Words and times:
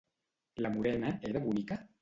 La 0.67 0.73
morena 0.79 1.15
era 1.31 1.37
bonica? 1.47 1.83